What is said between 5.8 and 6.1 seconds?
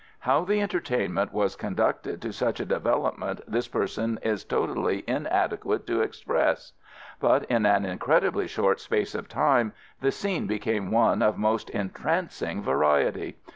to